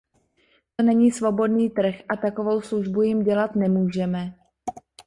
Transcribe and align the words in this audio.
To 0.75 0.85
není 0.85 1.11
svobodný 1.11 1.69
trh 1.69 1.95
a 2.09 2.15
takovou 2.17 2.61
službu 2.61 3.01
jim 3.01 3.23
dělat 3.23 3.55
nemůžeme. 3.55 4.33